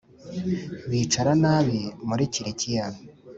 Bicara 0.89 1.31
Nabi 1.43 1.79
muri 2.07 2.23
kilikiya 2.33 2.85